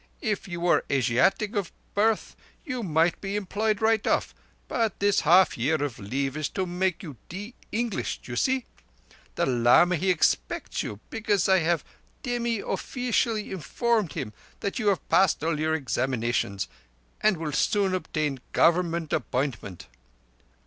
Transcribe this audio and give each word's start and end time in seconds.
If 0.23 0.47
you 0.47 0.61
were 0.61 0.83
Asiatic 0.89 1.55
of 1.55 1.71
birth 1.93 2.35
you 2.65 2.81
might 2.81 3.21
be 3.21 3.35
employed 3.35 3.83
right 3.83 4.07
off; 4.07 4.33
but 4.67 4.99
this 4.99 5.19
half 5.19 5.59
year 5.59 5.75
of 5.75 5.99
leave 5.99 6.35
is 6.35 6.49
to 6.57 6.65
make 6.65 7.03
you 7.03 7.17
de 7.29 7.53
Englishized, 7.71 8.27
you 8.27 8.35
see? 8.35 8.65
The 9.35 9.45
lama 9.45 9.97
he 9.97 10.09
expects 10.09 10.81
you, 10.81 10.99
because 11.11 11.47
I 11.47 11.59
have 11.59 11.85
demi 12.23 12.63
offeecially 12.63 13.51
informed 13.51 14.13
him 14.13 14.33
you 14.73 14.87
have 14.87 15.07
passed 15.07 15.43
all 15.43 15.59
your 15.59 15.75
examinations, 15.75 16.67
and 17.21 17.37
will 17.37 17.53
soon 17.53 17.93
obtain 17.93 18.39
Government 18.53 19.13
appointment. 19.13 19.85